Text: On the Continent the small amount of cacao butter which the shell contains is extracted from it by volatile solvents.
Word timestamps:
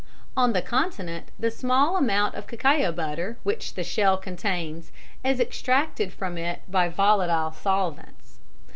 On 0.35 0.53
the 0.53 0.63
Continent 0.63 1.27
the 1.37 1.51
small 1.51 1.95
amount 1.95 2.33
of 2.33 2.47
cacao 2.47 2.91
butter 2.91 3.37
which 3.43 3.75
the 3.75 3.83
shell 3.83 4.17
contains 4.17 4.91
is 5.23 5.39
extracted 5.39 6.11
from 6.11 6.39
it 6.39 6.61
by 6.67 6.89
volatile 6.89 7.51
solvents. 7.51 8.39